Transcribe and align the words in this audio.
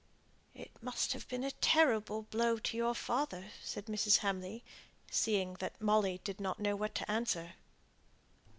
"It 0.55 0.71
must 0.81 1.13
have 1.13 1.27
been 1.27 1.43
a 1.43 1.51
terrible 1.51 2.23
blow 2.23 2.57
to 2.57 2.75
your 2.75 2.95
father," 2.95 3.51
said 3.61 3.85
Mrs. 3.85 4.17
Hamley, 4.17 4.63
seeing 5.11 5.53
that 5.59 5.79
Molly 5.79 6.19
did 6.23 6.39
not 6.39 6.59
know 6.59 6.75
what 6.75 6.95
to 6.95 7.11
answer. 7.11 7.53